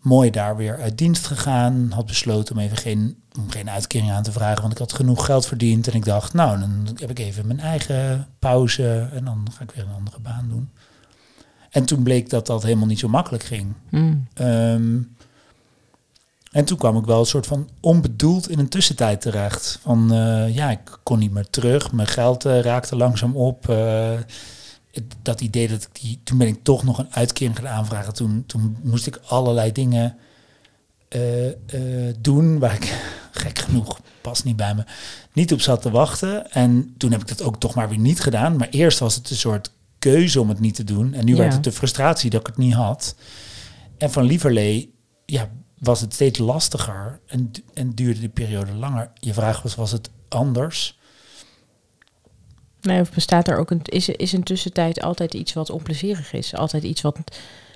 mooi 0.00 0.30
daar 0.30 0.56
weer 0.56 0.80
uit 0.80 0.98
dienst 0.98 1.26
gegaan. 1.26 1.90
Had 1.94 2.06
besloten 2.06 2.54
om 2.56 2.60
even 2.60 2.76
geen, 2.76 3.22
om 3.38 3.50
geen 3.50 3.70
uitkering 3.70 4.10
aan 4.10 4.22
te 4.22 4.32
vragen, 4.32 4.60
want 4.60 4.72
ik 4.72 4.78
had 4.78 4.92
genoeg 4.92 5.24
geld 5.24 5.46
verdiend. 5.46 5.88
En 5.88 5.94
ik 5.94 6.04
dacht, 6.04 6.32
nou, 6.32 6.60
dan 6.60 6.88
heb 7.00 7.10
ik 7.10 7.18
even 7.18 7.46
mijn 7.46 7.60
eigen 7.60 8.26
pauze 8.38 9.08
en 9.12 9.24
dan 9.24 9.48
ga 9.54 9.62
ik 9.62 9.70
weer 9.70 9.84
een 9.84 9.94
andere 9.94 10.20
baan 10.20 10.48
doen. 10.48 10.70
En 11.70 11.84
toen 11.84 12.02
bleek 12.02 12.30
dat 12.30 12.46
dat 12.46 12.62
helemaal 12.62 12.86
niet 12.86 12.98
zo 12.98 13.08
makkelijk 13.08 13.44
ging. 13.44 13.74
Mm. 13.90 14.26
Ehm, 14.34 14.96
en 16.50 16.64
toen 16.64 16.78
kwam 16.78 16.96
ik 16.96 17.04
wel 17.04 17.20
een 17.20 17.26
soort 17.26 17.46
van 17.46 17.68
onbedoeld 17.80 18.50
in 18.50 18.58
een 18.58 18.68
tussentijd 18.68 19.20
terecht. 19.20 19.78
Van 19.82 20.12
eh, 20.12 20.54
ja, 20.54 20.70
ik 20.70 20.98
kon 21.02 21.18
niet 21.18 21.32
meer 21.32 21.50
terug. 21.50 21.92
Mijn 21.92 22.08
geld 22.08 22.44
eh, 22.44 22.60
raakte 22.60 22.96
langzaam 22.96 23.36
op. 23.36 23.68
Eh, 23.68 24.12
dat 25.22 25.40
idee 25.40 25.68
dat 25.68 25.82
ik 25.82 26.00
die. 26.00 26.20
Toen 26.24 26.38
ben 26.38 26.46
ik 26.46 26.62
toch 26.62 26.84
nog 26.84 26.98
een 26.98 27.12
uitkering 27.14 27.56
gaan 27.56 27.68
aanvragen. 27.68 28.14
Toen, 28.14 28.44
toen 28.46 28.76
moest 28.82 29.06
ik 29.06 29.20
allerlei 29.26 29.72
dingen 29.72 30.16
doen 32.20 32.58
waar 32.58 32.74
ik 32.74 32.98
gek 33.30 33.58
genoeg 33.58 34.00
past 34.20 34.44
niet 34.44 34.56
bij 34.56 34.74
me 34.74 34.84
niet 35.32 35.52
op 35.52 35.60
zat 35.60 35.82
te 35.82 35.90
wachten. 35.90 36.50
En 36.52 36.94
toen 36.96 37.12
heb 37.12 37.20
ik 37.20 37.28
dat 37.28 37.42
ook 37.42 37.60
toch 37.60 37.74
maar 37.74 37.88
weer 37.88 37.98
niet 37.98 38.20
gedaan. 38.20 38.56
Maar 38.56 38.68
eerst 38.68 38.98
was 38.98 39.14
het 39.14 39.30
een 39.30 39.36
soort 39.36 39.70
keuze 39.98 40.40
om 40.40 40.48
het 40.48 40.60
niet 40.60 40.74
te 40.74 40.84
doen. 40.84 41.14
En 41.14 41.24
nu 41.24 41.32
Ja. 41.32 41.38
werd 41.38 41.52
het 41.52 41.64
de 41.64 41.72
frustratie 41.72 42.30
dat 42.30 42.40
ik 42.40 42.46
het 42.46 42.56
niet 42.56 42.74
had. 42.74 43.14
En 43.98 44.10
van 44.10 44.24
lieverlee, 44.24 44.94
ja, 45.26 45.50
was 45.78 46.00
het 46.00 46.14
steeds 46.14 46.38
lastiger 46.38 47.20
en, 47.26 47.50
en 47.74 47.90
duurde 47.90 48.20
die 48.20 48.28
periode 48.28 48.72
langer. 48.72 49.10
Je 49.14 49.32
vraag 49.32 49.62
was, 49.62 49.74
was 49.74 49.92
het 49.92 50.10
anders? 50.28 50.98
Nee, 52.80 53.00
of 53.00 53.12
bestaat 53.12 53.48
er 53.48 53.58
ook 53.58 53.70
een... 53.70 53.80
Is, 53.82 54.08
is 54.08 54.32
een 54.32 54.42
tussentijd 54.42 55.02
altijd 55.02 55.34
iets 55.34 55.52
wat 55.52 55.70
onplezierig 55.70 56.32
is? 56.32 56.54
Altijd 56.54 56.82
iets 56.82 57.00
wat... 57.00 57.18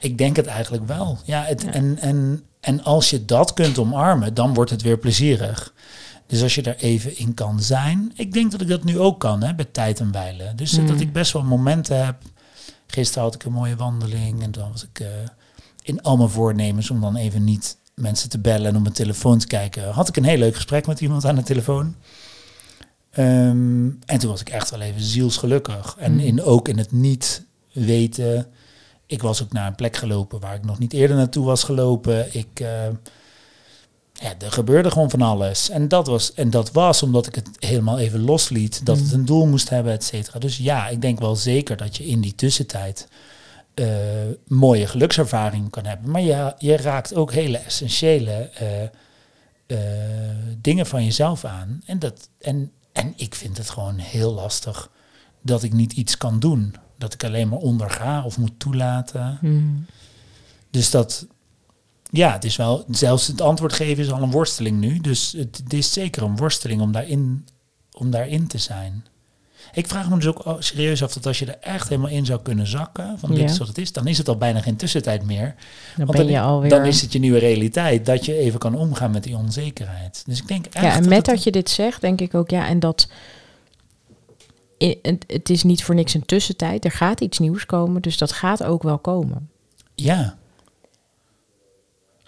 Ik 0.00 0.18
denk 0.18 0.36
het 0.36 0.46
eigenlijk 0.46 0.86
wel. 0.86 1.18
Ja, 1.24 1.42
het, 1.42 1.64
En, 1.64 1.98
en, 1.98 2.42
en 2.60 2.82
als 2.84 3.10
je 3.10 3.24
dat 3.24 3.54
kunt 3.54 3.78
omarmen, 3.78 4.34
dan 4.34 4.54
wordt 4.54 4.70
het 4.70 4.82
weer 4.82 4.98
plezierig. 4.98 5.74
Dus 6.32 6.42
als 6.42 6.54
je 6.54 6.62
er 6.62 6.76
even 6.76 7.18
in 7.18 7.34
kan 7.34 7.60
zijn. 7.60 8.12
Ik 8.14 8.32
denk 8.32 8.50
dat 8.50 8.60
ik 8.60 8.68
dat 8.68 8.84
nu 8.84 8.98
ook 8.98 9.20
kan, 9.20 9.42
hè, 9.42 9.54
bij 9.54 9.64
tijd 9.64 10.00
en 10.00 10.12
wijlen. 10.12 10.56
Dus 10.56 10.70
dat 10.70 10.88
Hmm. 10.88 11.00
ik 11.00 11.12
best 11.12 11.32
wel 11.32 11.42
momenten 11.42 12.04
heb. 12.04 12.16
Gisteren 12.86 13.22
had 13.22 13.34
ik 13.34 13.44
een 13.44 13.52
mooie 13.52 13.76
wandeling. 13.76 14.42
En 14.42 14.50
dan 14.50 14.70
was 14.70 14.82
ik 14.84 15.00
eh, 15.00 15.06
in 15.82 16.02
al 16.02 16.16
mijn 16.16 16.28
voornemens 16.28 16.90
om 16.90 17.00
dan 17.00 17.16
even 17.16 17.44
niet 17.44 17.76
mensen 17.94 18.28
te 18.28 18.38
bellen 18.38 18.66
en 18.66 18.76
op 18.76 18.82
mijn 18.82 18.94
telefoon 18.94 19.38
te 19.38 19.46
kijken. 19.46 19.90
Had 19.90 20.08
ik 20.08 20.16
een 20.16 20.24
heel 20.24 20.38
leuk 20.38 20.54
gesprek 20.54 20.86
met 20.86 21.00
iemand 21.00 21.24
aan 21.24 21.34
de 21.36 21.42
telefoon. 21.42 21.94
Ehm, 23.10 23.86
en 24.06 24.18
toen 24.18 24.30
was 24.30 24.40
ik 24.40 24.48
echt 24.48 24.70
wel 24.70 24.80
even 24.80 25.00
zielsgelukkig. 25.02 25.96
En 25.98 26.12
Hmm. 26.12 26.20
in, 26.20 26.42
ook 26.42 26.68
in 26.68 26.78
het 26.78 26.92
niet 26.92 27.44
weten. 27.72 28.46
Ik 29.06 29.22
was 29.22 29.42
ook 29.42 29.52
naar 29.52 29.66
een 29.66 29.74
plek 29.74 29.96
gelopen 29.96 30.40
waar 30.40 30.54
ik 30.54 30.64
nog 30.64 30.78
niet 30.78 30.92
eerder 30.92 31.16
naartoe 31.16 31.44
was 31.44 31.64
gelopen. 31.64 32.34
Ik, 32.34 32.60
eh, 32.60 32.68
ja, 34.22 34.34
er 34.38 34.52
gebeurde 34.52 34.90
gewoon 34.90 35.10
van 35.10 35.22
alles. 35.22 35.70
En 35.70 35.88
dat, 35.88 36.06
was, 36.06 36.34
en 36.34 36.50
dat 36.50 36.72
was 36.72 37.02
omdat 37.02 37.26
ik 37.26 37.34
het 37.34 37.48
helemaal 37.58 37.98
even 37.98 38.20
losliet. 38.20 38.86
Dat 38.86 38.98
het 38.98 39.06
Mm. 39.06 39.12
een 39.18 39.24
doel 39.24 39.46
moest 39.46 39.68
hebben, 39.68 39.92
et 39.92 40.04
cetera. 40.04 40.38
Dus 40.38 40.56
ja, 40.56 40.88
ik 40.88 41.00
denk 41.00 41.18
wel 41.20 41.36
zeker 41.36 41.76
dat 41.76 41.96
je 41.96 42.06
in 42.06 42.20
die 42.20 42.34
tussentijd 42.34 43.08
eh, 43.74 43.86
mooie 44.46 44.86
gelukservaring 44.86 45.70
kan 45.70 45.84
hebben. 45.84 46.10
Maar 46.10 46.20
je, 46.20 46.54
je 46.58 46.76
raakt 46.76 47.14
ook 47.14 47.32
hele 47.32 47.58
essentiële 47.58 48.50
eh, 48.54 48.82
eh, 49.66 50.36
dingen 50.58 50.86
van 50.86 51.04
jezelf 51.04 51.44
aan. 51.44 51.82
En, 51.86 51.98
dat, 51.98 52.28
en, 52.40 52.70
en 52.92 53.12
ik 53.16 53.34
vind 53.34 53.58
het 53.58 53.70
gewoon 53.70 53.98
heel 53.98 54.32
lastig 54.34 54.90
dat 55.42 55.62
ik 55.62 55.72
niet 55.72 55.92
iets 55.92 56.16
kan 56.16 56.38
doen. 56.40 56.74
Dat 56.98 57.14
ik 57.14 57.24
alleen 57.24 57.48
maar 57.48 57.58
onderga 57.58 58.24
of 58.24 58.38
moet 58.38 58.58
toelaten. 58.58 59.36
Hmm. 59.40 59.86
Dus 60.70 60.90
dat, 60.90 61.26
ja, 62.14 62.32
het 62.32 62.44
is 62.44 62.56
wel, 62.56 62.84
zelfs 62.90 63.26
het 63.26 63.40
antwoord 63.40 63.72
geven 63.72 64.04
is 64.04 64.10
al 64.12 64.22
een 64.22 64.30
worsteling 64.30 64.80
nu. 64.80 64.98
Dus 65.00 65.32
het, 65.36 65.60
het 65.64 65.72
is 65.72 65.92
zeker 65.92 66.22
een 66.22 66.36
worsteling 66.36 66.80
om 66.80 66.92
daarin, 66.92 67.46
om 67.92 68.10
daarin 68.10 68.46
te 68.46 68.58
zijn. 68.58 69.04
Ik 69.74 69.86
vraag 69.86 70.08
me 70.10 70.16
dus 70.16 70.26
ook 70.26 70.56
serieus 70.58 71.02
af 71.02 71.12
dat 71.12 71.26
als 71.26 71.38
je 71.38 71.46
er 71.46 71.58
echt 71.60 71.88
helemaal 71.88 72.10
in 72.10 72.26
zou 72.26 72.40
kunnen 72.42 72.66
zakken, 72.66 73.18
van 73.18 73.34
dit 73.34 73.50
is 73.50 73.58
wat 73.58 73.68
het 73.68 73.78
is, 73.78 73.92
dan 73.92 74.06
is 74.06 74.18
het 74.18 74.28
al 74.28 74.36
bijna 74.36 74.60
geen 74.60 74.76
tussentijd 74.76 75.22
meer. 75.24 75.54
Dan 75.96 76.06
Want 76.06 76.18
ben 76.18 76.26
je 76.26 76.32
dan, 76.32 76.42
alweer... 76.44 76.70
dan 76.70 76.84
is 76.84 77.00
het 77.02 77.12
je 77.12 77.18
nieuwe 77.18 77.38
realiteit, 77.38 78.06
dat 78.06 78.24
je 78.24 78.36
even 78.38 78.58
kan 78.58 78.74
omgaan 78.74 79.10
met 79.10 79.22
die 79.22 79.36
onzekerheid. 79.36 80.22
Dus 80.26 80.38
ik 80.40 80.48
denk 80.48 80.66
echt 80.66 80.84
ja, 80.84 80.94
en 80.94 81.08
met 81.08 81.16
het- 81.16 81.24
dat 81.24 81.42
je 81.42 81.50
dit 81.50 81.70
zegt, 81.70 82.00
denk 82.00 82.20
ik 82.20 82.34
ook, 82.34 82.50
ja, 82.50 82.66
en 82.66 82.78
dat... 82.80 83.08
het 85.26 85.50
is 85.50 85.62
niet 85.62 85.84
voor 85.84 85.94
niks 85.94 86.14
een 86.14 86.26
tussentijd. 86.26 86.84
Er 86.84 86.90
gaat 86.90 87.20
iets 87.20 87.38
nieuws 87.38 87.66
komen, 87.66 88.02
dus 88.02 88.18
dat 88.18 88.32
gaat 88.32 88.62
ook 88.62 88.82
wel 88.82 88.98
komen. 88.98 89.50
Ja. 89.94 90.36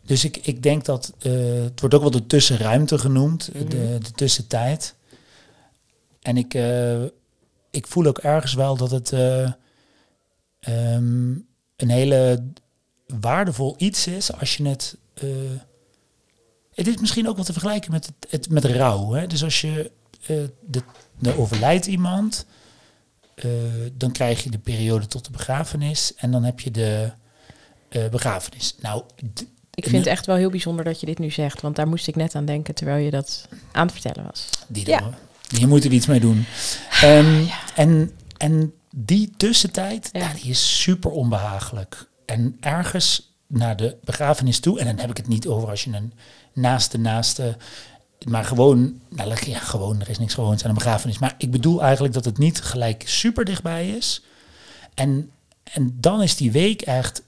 Dus 0.06 0.24
ik, 0.24 0.36
ik 0.36 0.62
denk 0.62 0.84
dat, 0.84 1.12
eh, 1.18 1.32
het 1.62 1.80
wordt 1.80 1.94
ook 1.94 2.00
wel 2.00 2.10
de 2.10 2.26
tussenruimte 2.26 2.98
genoemd, 2.98 3.50
Mhm. 3.54 3.68
de, 3.68 3.98
de 4.02 4.10
tussentijd. 4.14 4.94
En 6.22 6.36
ik, 6.36 6.54
eh, 6.54 7.02
ik 7.70 7.86
voel 7.86 8.06
ook 8.06 8.18
ergens 8.18 8.54
wel 8.54 8.76
dat 8.76 8.90
het 8.90 9.12
eh, 9.12 9.52
ehm, 10.60 11.30
een 11.76 11.88
hele 11.90 12.44
waardevol 13.20 13.74
iets 13.78 14.06
is 14.06 14.32
als 14.32 14.56
je 14.56 14.68
het... 14.68 14.96
eh, 15.14 15.28
het 16.74 16.86
is 16.86 16.96
misschien 16.96 17.28
ook 17.28 17.36
wel 17.36 17.44
te 17.44 17.52
vergelijken 17.52 17.90
met, 17.90 18.06
het, 18.06 18.14
het, 18.30 18.48
met 18.48 18.64
rouw. 18.64 19.12
Hè? 19.12 19.26
Dus 19.26 19.44
als 19.44 19.60
je, 19.60 19.90
eh 20.26 20.36
de, 20.66 20.82
er 21.22 21.38
overlijdt 21.38 21.86
iemand, 21.86 22.46
eh, 23.34 23.50
dan 23.92 24.12
krijg 24.12 24.42
je 24.44 24.50
de 24.50 24.58
periode 24.58 25.06
tot 25.06 25.24
de 25.24 25.30
begrafenis 25.30 26.14
en 26.14 26.30
dan 26.30 26.44
heb 26.44 26.60
je 26.60 26.70
de 26.70 27.12
eh, 27.88 28.08
begrafenis. 28.08 28.74
Nou, 28.80 29.04
Ik 29.74 29.84
vind 29.84 29.96
het 29.96 30.06
echt 30.06 30.26
wel 30.26 30.36
heel 30.36 30.50
bijzonder 30.50 30.84
dat 30.84 31.00
je 31.00 31.06
dit 31.06 31.18
nu 31.18 31.30
zegt, 31.30 31.60
want 31.60 31.76
daar 31.76 31.88
moest 31.88 32.06
ik 32.08 32.16
net 32.16 32.34
aan 32.34 32.44
denken 32.44 32.74
terwijl 32.74 33.04
je 33.04 33.10
dat 33.10 33.48
aan 33.72 33.86
het 33.86 33.92
vertellen 34.00 34.30
was. 34.30 34.48
die 34.68 34.88
Ja. 34.88 34.98
dan, 35.00 35.14
hier 35.58 35.68
moet 35.68 35.84
er 35.84 35.92
iets 35.92 36.06
mee 36.06 36.20
doen. 36.20 36.44
Ehm, 37.02 37.44
en, 37.74 38.10
en 38.36 38.72
die 38.96 39.32
tussentijd, 39.36 40.08
Ja. 40.12 40.32
die 40.32 40.50
is 40.50 40.80
super 40.82 41.10
onbehagelijk. 41.10 42.08
En 42.26 42.56
ergens 42.60 43.32
naar 43.46 43.76
de 43.76 43.96
begrafenis 44.04 44.60
toe, 44.60 44.78
en 44.80 44.86
dan 44.86 44.98
heb 44.98 45.10
ik 45.10 45.16
het 45.16 45.28
niet 45.28 45.46
over 45.46 45.68
als 45.68 45.84
je 45.84 45.92
een 45.92 46.12
naaste 46.52 46.98
naaste, 46.98 47.56
maar 48.28 48.44
gewoon, 48.44 49.00
nou 49.08 49.28
leg- 49.28 49.44
ja, 49.46 49.58
gewoon, 49.58 50.00
er 50.00 50.10
is 50.10 50.18
niks 50.18 50.34
gewoons 50.34 50.62
aan 50.62 50.68
een 50.68 50.74
begrafenis. 50.74 51.18
Maar 51.18 51.34
ik 51.38 51.50
bedoel 51.50 51.82
eigenlijk 51.82 52.14
dat 52.14 52.24
het 52.24 52.38
niet 52.38 52.60
gelijk 52.60 53.02
super 53.06 53.44
dichtbij 53.44 53.88
is. 53.88 54.22
En, 54.94 55.30
en 55.62 55.96
dan 56.00 56.22
is 56.22 56.36
die 56.36 56.52
week 56.52 56.82
echt, 56.82 57.22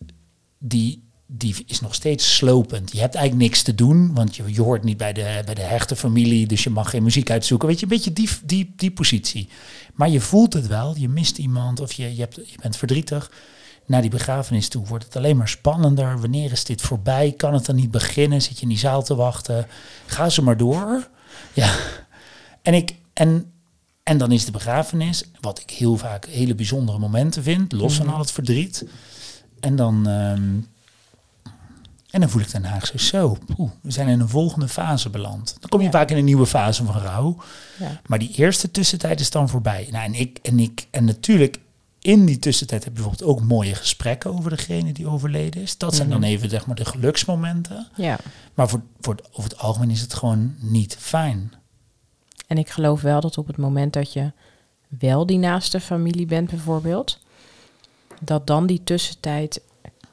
die, 0.58 1.02
die 1.26 1.64
is 1.66 1.80
nog 1.80 1.94
steeds 1.94 2.36
slopend. 2.36 2.92
Je 2.92 3.00
hebt 3.00 3.14
eigenlijk 3.14 3.48
niks 3.48 3.62
te 3.62 3.74
doen, 3.74 4.14
want 4.14 4.36
je, 4.36 4.42
je 4.46 4.62
hoort 4.62 4.84
niet 4.84 4.96
bij 4.96 5.12
de, 5.12 5.42
bij 5.44 5.54
de 5.54 5.62
hechte 5.62 5.96
familie, 5.96 6.46
dus 6.46 6.64
je 6.64 6.70
mag 6.70 6.90
geen 6.90 7.02
muziek 7.02 7.30
uitzoeken. 7.30 7.68
Weet 7.68 7.78
je, 7.78 7.82
een 7.82 7.92
beetje 7.92 8.12
die, 8.12 8.28
die, 8.44 8.72
die 8.76 8.90
positie. 8.90 9.48
Maar 9.94 10.08
je 10.08 10.20
voelt 10.20 10.52
het 10.52 10.66
wel, 10.66 10.96
je 10.96 11.08
mist 11.08 11.38
iemand 11.38 11.80
of 11.80 11.92
je, 11.92 12.14
je, 12.14 12.20
hebt, 12.20 12.34
je 12.34 12.58
bent 12.62 12.76
verdrietig. 12.76 13.30
Naar 13.86 14.00
die 14.00 14.10
begrafenis 14.10 14.68
toe 14.68 14.86
wordt 14.86 15.04
het 15.04 15.16
alleen 15.16 15.36
maar 15.36 15.48
spannender. 15.48 16.20
Wanneer 16.20 16.52
is 16.52 16.64
dit 16.64 16.80
voorbij? 16.82 17.34
Kan 17.36 17.54
het 17.54 17.66
dan 17.66 17.76
niet 17.76 17.90
beginnen? 17.90 18.42
Zit 18.42 18.56
je 18.56 18.62
in 18.62 18.68
die 18.68 18.78
zaal 18.78 19.02
te 19.02 19.14
wachten? 19.14 19.66
Ga 20.06 20.28
ze 20.28 20.42
maar 20.42 20.56
door. 20.56 21.08
Ja. 21.52 21.74
En, 22.62 22.74
ik, 22.74 22.94
en, 23.12 23.52
en 24.02 24.18
dan 24.18 24.32
is 24.32 24.44
de 24.44 24.50
begrafenis, 24.50 25.24
wat 25.40 25.58
ik 25.60 25.70
heel 25.70 25.96
vaak 25.96 26.26
hele 26.26 26.54
bijzondere 26.54 26.98
momenten 26.98 27.42
vind, 27.42 27.72
los 27.72 27.94
van 27.94 28.04
Mhm. 28.06 28.14
al 28.14 28.20
het 28.20 28.32
verdriet. 28.32 28.84
En 29.60 29.76
dan, 29.76 30.08
ehm, 30.08 30.42
en 32.16 32.22
dan 32.22 32.30
voel 32.30 32.42
ik 32.42 32.52
Haag 32.62 32.86
zo, 32.86 32.98
zo, 32.98 33.36
poeh, 33.56 33.70
we 33.82 33.90
zijn 33.90 34.08
in 34.08 34.20
een 34.20 34.28
volgende 34.28 34.68
fase 34.68 35.10
beland. 35.10 35.56
Dan 35.60 35.68
kom 35.70 35.78
je 35.80 35.86
Ja. 35.86 35.92
vaak 35.92 36.10
in 36.10 36.16
een 36.16 36.24
nieuwe 36.24 36.46
fase 36.46 36.84
van 36.84 37.00
rouw. 37.00 37.36
Ja. 37.78 38.00
Maar 38.06 38.18
die 38.18 38.30
eerste 38.34 38.70
tussentijd 38.70 39.20
is 39.20 39.30
dan 39.30 39.48
voorbij. 39.48 39.88
Nou, 39.90 40.04
en, 40.04 40.14
ik, 40.14 40.38
en, 40.42 40.58
ik, 40.58 40.86
en 40.90 41.04
natuurlijk, 41.04 41.58
in 42.00 42.24
die 42.26 42.38
tussentijd 42.38 42.84
heb 42.84 42.96
je 42.96 43.02
bijvoorbeeld 43.02 43.30
ook 43.30 43.42
mooie 43.46 43.74
gesprekken 43.74 44.34
over 44.34 44.50
degene 44.50 44.92
die 44.92 45.06
overleden 45.08 45.62
is. 45.62 45.78
Dat 45.78 45.94
zijn 45.94 46.08
dan 46.08 46.18
Mhm. 46.20 46.28
even 46.28 46.48
zeg 46.50 46.66
maar 46.66 46.76
de 46.76 46.84
geluksmomenten. 46.84 47.88
ja. 47.96 48.18
Maar 48.54 48.68
voor, 48.68 48.82
voor 49.00 49.14
het, 49.14 49.28
over 49.30 49.50
het 49.50 49.58
algemeen 49.58 49.90
is 49.90 50.00
het 50.00 50.14
gewoon 50.14 50.54
niet 50.58 50.96
fijn. 51.00 51.52
En 52.46 52.58
ik 52.58 52.68
geloof 52.70 53.00
wel 53.00 53.20
dat 53.20 53.38
op 53.38 53.46
het 53.46 53.56
moment 53.56 53.92
dat 53.92 54.12
je 54.12 54.32
wel 54.88 55.26
die 55.26 55.38
naaste 55.38 55.80
familie 55.80 56.26
bent 56.26 56.50
bijvoorbeeld, 56.50 57.18
dat 58.20 58.46
dan 58.46 58.66
die 58.66 58.80
tussentijd 58.84 59.60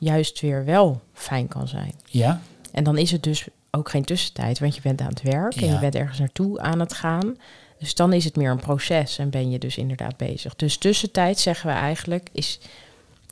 juist 0.03 0.39
weer 0.41 0.65
wel 0.65 1.01
fijn 1.13 1.48
kan 1.48 1.67
zijn. 1.67 1.93
Ja, 2.05 2.41
En 2.72 2.83
dan 2.83 2.98
is 2.98 3.12
het 3.12 3.24
dus 3.24 3.48
ook 3.72 3.89
geen 3.89 4.03
tussentijd, 4.05 4.60
want 4.60 4.75
je 4.75 4.81
bent 4.81 5.01
aan 5.01 5.07
het 5.07 5.22
werk 5.22 5.55
en 5.55 5.65
Ja. 5.65 5.74
je 5.74 5.79
bent 5.79 5.95
ergens 5.95 6.19
naartoe 6.19 6.60
aan 6.60 6.79
het 6.79 6.93
gaan. 6.93 7.38
Dus 7.79 7.95
dan 7.95 8.13
is 8.13 8.24
het 8.25 8.36
meer 8.36 8.51
een 8.51 8.60
proces 8.60 9.17
en 9.17 9.29
ben 9.29 9.51
je 9.51 9.60
dus 9.60 9.77
inderdaad 9.77 10.17
bezig. 10.17 10.55
Dus 10.55 10.77
tussentijd 10.77 11.39
zeggen 11.39 11.67
we 11.69 11.75
eigenlijk 11.75 12.29
is, 12.31 12.60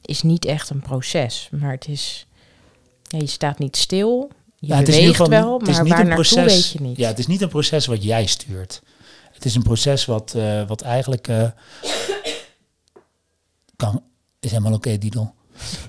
is 0.01 0.21
niet 0.21 0.45
echt 0.45 0.69
een 0.69 0.79
proces, 0.81 1.49
maar 1.51 1.71
het 1.71 1.87
is, 1.87 2.27
ja, 3.07 3.17
je 3.17 3.27
staat 3.27 3.59
niet 3.59 3.77
stil, 3.77 4.29
je 4.59 4.67
Ja, 4.67 4.77
het 4.77 4.87
is 4.87 5.05
geval- 5.07 5.29
wel, 5.29 5.59
het 5.59 5.67
is 5.67 5.75
maar 5.75 5.83
niet 5.83 5.93
waar 5.93 6.07
een 6.07 6.13
proces- 6.13 6.53
weet 6.53 6.71
je 6.71 6.81
niet. 6.81 6.97
Ja, 6.97 7.07
het 7.07 7.19
is 7.19 7.27
niet 7.27 7.41
een 7.41 7.49
proces 7.49 7.85
wat 7.85 8.03
jij 8.03 8.25
stuurt. 8.25 8.81
Het 9.31 9.45
is 9.45 9.55
een 9.55 9.63
proces 9.63 10.05
wat, 10.05 10.33
eh, 10.35 10.67
wat 10.67 10.81
eigenlijk 10.81 11.27
eh, 11.27 11.47
kan. 13.75 14.03
Is 14.39 14.49
helemaal 14.51 14.73
oké, 14.73 14.97
Didel. 14.97 15.33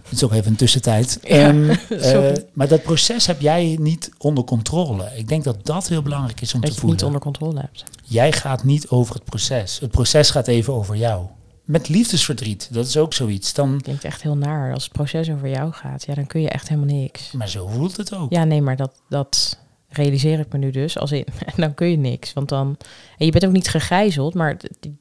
Het 0.02 0.12
is 0.12 0.24
ook 0.24 0.32
even 0.32 0.50
een 0.50 0.56
tussentijd. 0.56 1.18
Ja, 1.22 1.48
Ehm, 1.48 1.70
eh, 1.90 2.32
maar 2.52 2.68
dat 2.68 2.82
proces 2.82 3.26
heb 3.26 3.40
jij 3.40 3.76
niet 3.80 4.10
onder 4.18 4.44
controle. 4.44 5.10
Ik 5.16 5.28
denk 5.28 5.44
dat 5.44 5.66
dat 5.66 5.88
heel 5.88 6.02
belangrijk 6.02 6.40
is 6.40 6.54
om 6.54 6.60
dat 6.60 6.60
te 6.60 6.66
je 6.66 6.72
het 6.72 6.80
voelen. 6.80 6.96
niet 6.98 7.06
onder 7.06 7.20
controle 7.20 7.60
hebt. 7.60 7.84
Jij 8.04 8.32
gaat 8.32 8.64
niet 8.64 8.88
over 8.88 9.14
het 9.14 9.24
proces. 9.24 9.78
Het 9.80 9.90
proces 9.90 10.30
gaat 10.30 10.46
even 10.48 10.72
over 10.72 10.96
jou. 10.96 11.26
Met 11.64 11.88
liefdesverdriet, 11.88 12.68
dat 12.72 12.86
is 12.86 12.96
ook 12.96 13.12
zoiets. 13.14 13.54
Dan, 13.54 13.80
Klinkt 13.82 14.04
echt 14.04 14.22
heel 14.22 14.36
naar. 14.36 14.72
Als 14.74 14.82
het 14.84 14.92
proces 14.92 15.30
over 15.30 15.48
jou 15.48 15.72
gaat, 15.72 16.04
ja, 16.06 16.14
dan 16.14 16.26
kun 16.26 16.40
je 16.40 16.48
echt 16.48 16.68
helemaal 16.68 16.94
niks. 16.94 17.32
maar 17.32 17.48
zo 17.48 17.66
voelt 17.66 17.96
het 17.96 18.14
ook. 18.14 18.32
Ja, 18.32 18.44
nee, 18.44 18.62
maar 18.62 18.76
dat, 18.76 19.02
dat 19.08 19.58
realiseer 19.88 20.38
ik 20.38 20.52
me 20.52 20.58
nu 20.58 20.70
dus. 20.70 20.98
Als 20.98 21.12
in, 21.12 21.24
dan 21.56 21.74
kun 21.74 21.86
je 21.90 21.96
niks. 21.96 22.32
Want 22.32 22.48
dan. 22.48 22.76
En 23.18 23.26
je 23.26 23.32
bent 23.32 23.46
ook 23.46 23.52
niet 23.52 23.68
gegijzeld, 23.68 24.34
maar 24.34 24.58
de, 24.58 24.70
de, 24.80 24.92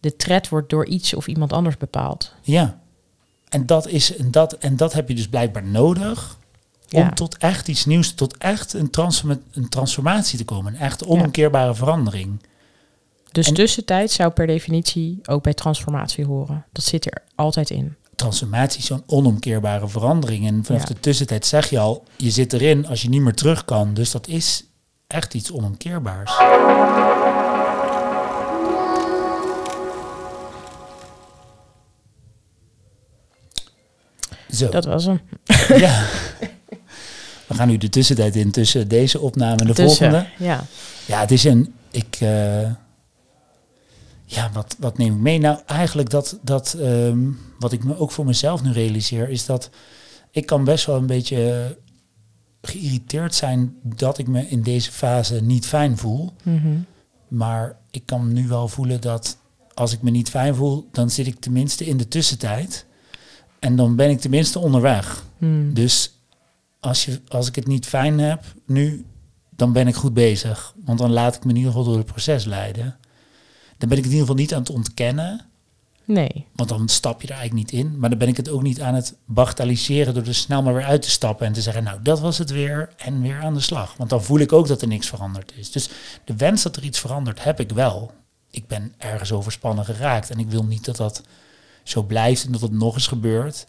de 0.00 0.16
tred 0.16 0.48
wordt 0.48 0.70
door 0.70 0.86
iets 0.86 1.14
of 1.14 1.26
iemand 1.26 1.52
anders 1.52 1.76
bepaald. 1.76 2.34
Ja. 2.42 2.78
En 3.56 3.66
dat, 3.66 3.88
is, 3.88 4.16
en, 4.16 4.30
dat, 4.30 4.52
en 4.52 4.76
dat 4.76 4.92
heb 4.92 5.08
je 5.08 5.14
dus 5.14 5.28
blijkbaar 5.28 5.64
nodig 5.64 6.38
om 6.90 7.00
Ja. 7.02 7.10
tot 7.10 7.36
echt 7.36 7.68
iets 7.68 7.84
nieuws, 7.84 8.12
tot 8.12 8.36
echt 8.36 8.72
een, 8.72 8.90
transforma 8.90 9.38
een 9.52 9.68
transformatie 9.68 10.38
te 10.38 10.44
komen. 10.44 10.74
Een 10.74 10.80
echt 10.80 11.04
onomkeerbare 11.06 11.74
verandering. 11.74 12.42
Dus 13.32 13.46
En- 13.48 13.54
tussentijd 13.54 14.10
zou 14.10 14.30
per 14.30 14.46
definitie 14.46 15.18
ook 15.26 15.42
bij 15.42 15.54
transformatie 15.54 16.24
horen. 16.24 16.64
Dat 16.72 16.84
zit 16.84 17.06
er 17.06 17.22
altijd 17.34 17.70
in. 17.70 17.94
Transformatie 18.16 18.78
is 18.80 18.86
zo'n 18.86 19.02
onomkeerbare 19.06 19.88
verandering. 19.88 20.46
En 20.46 20.64
vanaf 20.64 20.80
Ja. 20.82 20.86
de 20.88 21.00
tussentijd 21.00 21.46
zeg 21.46 21.70
je 21.70 21.78
al, 21.78 22.04
je 22.16 22.30
zit 22.30 22.52
erin 22.52 22.86
als 22.86 23.02
je 23.02 23.08
niet 23.08 23.20
meer 23.20 23.34
terug 23.34 23.64
kan. 23.64 23.94
Dus 23.94 24.10
dat 24.10 24.26
is 24.28 24.64
echt 25.06 25.34
iets 25.34 25.52
onomkeerbaars. 25.52 26.32
Zo. 34.56 34.68
Dat 34.68 34.84
was 34.84 35.04
hem. 35.04 35.20
Ja. 35.84 36.06
We 37.46 37.54
gaan 37.54 37.68
nu 37.68 37.76
de 37.76 37.88
tussentijd 37.88 38.36
in 38.36 38.50
tussen 38.50 38.88
deze 38.88 39.20
opname 39.20 39.56
en 39.56 39.66
de 39.66 39.72
Tussen, 39.72 40.10
volgende. 40.10 40.44
Ja. 40.44 40.64
Ja, 41.06 41.20
het 41.20 41.30
is 41.30 41.44
een. 41.44 41.74
Ik. 41.90 42.16
eh, 42.20 42.70
ja, 44.24 44.50
wat, 44.52 44.76
wat 44.78 44.98
neem 44.98 45.14
ik 45.14 45.20
mee? 45.20 45.38
Nou, 45.38 45.58
eigenlijk 45.66 46.10
dat. 46.10 46.38
dat 46.42 46.72
ehm, 46.80 47.18
wat 47.58 47.72
ik 47.72 47.84
me 47.84 47.98
ook 47.98 48.10
voor 48.12 48.24
mezelf 48.24 48.62
nu 48.62 48.72
realiseer, 48.72 49.28
is 49.28 49.46
dat. 49.46 49.70
Ik 50.30 50.46
kan 50.46 50.64
best 50.64 50.86
wel 50.86 50.96
een 50.96 51.06
beetje 51.06 51.76
geïrriteerd 52.62 53.34
zijn 53.34 53.74
dat 53.82 54.18
ik 54.18 54.26
me 54.26 54.48
in 54.48 54.62
deze 54.62 54.92
fase 54.92 55.42
niet 55.42 55.66
fijn 55.66 55.96
voel. 55.98 56.32
Mhm. 56.42 56.78
Maar 57.28 57.76
ik 57.90 58.02
kan 58.04 58.32
nu 58.32 58.48
wel 58.48 58.68
voelen 58.68 59.00
dat 59.00 59.36
als 59.74 59.92
ik 59.92 60.02
me 60.02 60.10
niet 60.10 60.30
fijn 60.30 60.54
voel, 60.54 60.88
dan 60.92 61.10
zit 61.10 61.26
ik 61.26 61.40
tenminste 61.40 61.86
in 61.86 61.96
de 61.96 62.08
tussentijd. 62.08 62.85
En 63.66 63.76
dan 63.76 63.96
ben 63.96 64.10
ik 64.10 64.20
tenminste 64.20 64.58
onderweg. 64.58 65.24
Hmm. 65.38 65.74
Dus 65.74 66.12
als, 66.80 67.04
je, 67.04 67.20
als 67.28 67.48
ik 67.48 67.54
het 67.54 67.66
niet 67.66 67.86
fijn 67.86 68.18
heb 68.18 68.44
nu, 68.66 69.04
dan 69.56 69.72
ben 69.72 69.86
ik 69.86 69.94
goed 69.94 70.14
bezig. 70.14 70.74
Want 70.84 70.98
dan 70.98 71.12
laat 71.12 71.34
ik 71.34 71.44
me 71.44 71.50
in 71.50 71.56
ieder 71.56 71.70
geval 71.70 71.86
door 71.86 71.96
het 71.96 72.06
proces 72.06 72.44
leiden. 72.44 72.96
Dan 73.78 73.88
ben 73.88 73.98
ik 73.98 74.04
het 74.04 74.12
in 74.12 74.18
ieder 74.18 74.20
geval 74.20 74.34
niet 74.34 74.54
aan 74.54 74.60
het 74.60 74.70
ontkennen. 74.70 75.44
Nee. 76.04 76.46
Want 76.54 76.68
dan 76.68 76.88
stap 76.88 77.22
je 77.22 77.28
er 77.28 77.34
eigenlijk 77.34 77.70
niet 77.70 77.80
in. 77.80 77.98
Maar 77.98 78.10
dan 78.10 78.18
ben 78.18 78.28
ik 78.28 78.36
het 78.36 78.48
ook 78.48 78.62
niet 78.62 78.80
aan 78.80 78.94
het 78.94 79.16
bagatelliseren 79.24 80.14
door 80.14 80.26
er 80.26 80.34
snel 80.34 80.62
maar 80.62 80.74
weer 80.74 80.84
uit 80.84 81.02
te 81.02 81.10
stappen 81.10 81.46
en 81.46 81.52
te 81.52 81.62
zeggen, 81.62 81.84
nou 81.84 82.02
dat 82.02 82.20
was 82.20 82.38
het 82.38 82.50
weer 82.50 82.90
en 82.96 83.20
weer 83.20 83.40
aan 83.42 83.54
de 83.54 83.60
slag. 83.60 83.96
Want 83.96 84.10
dan 84.10 84.22
voel 84.22 84.38
ik 84.38 84.52
ook 84.52 84.68
dat 84.68 84.82
er 84.82 84.88
niks 84.88 85.08
veranderd 85.08 85.52
is. 85.56 85.70
Dus 85.70 85.90
de 86.24 86.36
wens 86.36 86.62
dat 86.62 86.76
er 86.76 86.84
iets 86.84 86.98
verandert 86.98 87.44
heb 87.44 87.60
ik 87.60 87.70
wel. 87.70 88.12
Ik 88.50 88.66
ben 88.66 88.94
ergens 88.98 89.32
overspannen 89.32 89.84
geraakt 89.84 90.30
en 90.30 90.38
ik 90.38 90.50
wil 90.50 90.64
niet 90.64 90.84
dat 90.84 90.96
dat 90.96 91.22
zo 91.88 92.02
blijft 92.02 92.44
en 92.44 92.52
dat 92.52 92.60
het 92.60 92.72
nog 92.72 92.94
eens 92.94 93.06
gebeurt. 93.06 93.66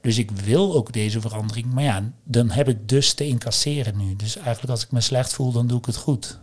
Dus 0.00 0.18
ik 0.18 0.30
wil 0.30 0.74
ook 0.74 0.92
deze 0.92 1.20
verandering. 1.20 1.72
Maar 1.72 1.82
ja, 1.82 2.12
dan 2.24 2.50
heb 2.50 2.68
ik 2.68 2.88
dus 2.88 3.12
te 3.12 3.26
incasseren 3.26 3.96
nu. 3.96 4.16
Dus 4.16 4.36
eigenlijk 4.36 4.70
als 4.70 4.84
ik 4.84 4.90
me 4.90 5.00
slecht 5.00 5.32
voel, 5.32 5.52
dan 5.52 5.66
doe 5.66 5.78
ik 5.78 5.86
het 5.86 5.96
goed. 5.96 6.38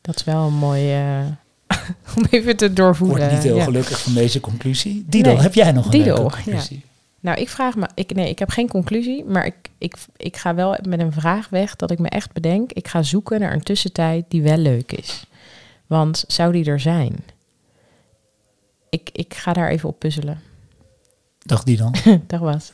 Dat 0.00 0.16
is 0.16 0.24
wel 0.24 0.46
een 0.46 0.54
mooie... 0.54 1.24
eh, 1.66 1.76
om 2.16 2.24
even 2.30 2.56
te 2.56 2.64
Ik 2.64 2.76
doorvoelen. 2.76 3.18
word 3.18 3.32
niet 3.32 3.42
heel 3.42 3.56
ja. 3.56 3.64
gelukkig 3.64 4.00
van 4.00 4.14
deze 4.14 4.40
conclusie. 4.40 5.04
Nee, 5.08 5.22
heb 5.36 5.54
jij 5.54 5.72
nog 5.72 5.84
een 5.84 5.90
Didel, 5.90 6.16
leuke 6.16 6.36
ja. 6.36 6.42
conclusie? 6.42 6.84
Nou, 7.20 7.40
ik 7.40 7.48
vraag 7.48 7.76
me... 7.76 7.88
Ik, 7.94 8.14
nee, 8.14 8.28
ik 8.28 8.38
heb 8.38 8.50
geen 8.50 8.68
conclusie, 8.68 9.24
maar 9.24 9.46
ik, 9.46 9.54
ik, 9.78 9.96
ik 10.16 10.36
ga 10.36 10.54
wel 10.54 10.76
met 10.82 11.00
een 11.00 11.12
vraag 11.12 11.48
weg 11.48 11.76
dat 11.76 11.90
ik 11.90 11.98
me 11.98 12.08
echt 12.08 12.32
bedenk. 12.32 12.72
Ik 12.72 12.88
ga 12.88 13.02
zoeken 13.02 13.40
naar 13.40 13.52
een 13.52 13.62
tussentijd 13.62 14.24
die 14.28 14.42
wel 14.42 14.56
leuk 14.56 14.92
is. 14.92 15.24
Want 15.86 16.24
zou 16.26 16.52
die 16.52 16.64
er 16.64 16.80
zijn? 16.80 17.16
ik, 18.90 19.10
ik 19.12 19.34
ga 19.34 19.52
daar 19.52 19.68
even 19.68 19.88
op 19.88 19.98
puzzelen. 19.98 20.40
Dag 21.38 21.62
die 21.62 21.76
dan. 21.76 21.94
Dag 22.26 22.40
was. 22.40 22.72